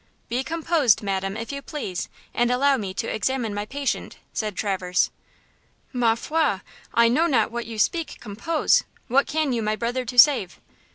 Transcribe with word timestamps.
"Be 0.29 0.43
composed, 0.43 1.03
madam, 1.03 1.37
if 1.37 1.51
you 1.51 1.61
please, 1.61 2.09
and 2.33 2.49
allow 2.49 2.75
me 2.75 2.91
to 2.95 3.07
examine 3.13 3.53
my 3.53 3.67
patient," 3.67 4.17
said 4.33 4.55
Traverse. 4.55 5.11
"Ma 5.93 6.15
foi! 6.15 6.61
I 6.91 7.07
know 7.07 7.27
not 7.27 7.51
what 7.51 7.67
you 7.67 7.77
speak 7.77 8.17
'compose.' 8.19 8.83
What 9.09 9.27
can 9.27 9.53
you 9.53 9.61
my 9.61 9.75
brother 9.75 10.03
to 10.03 10.17
save?" 10.17 10.59